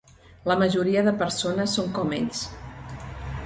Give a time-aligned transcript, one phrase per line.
[0.51, 2.43] La majoria de les persones són com ells.